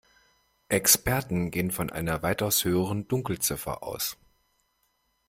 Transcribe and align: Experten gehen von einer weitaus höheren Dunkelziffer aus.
Experten 0.69 1.51
gehen 1.51 1.69
von 1.69 1.91
einer 1.91 2.23
weitaus 2.23 2.65
höheren 2.65 3.07
Dunkelziffer 3.07 3.83
aus. 3.83 4.17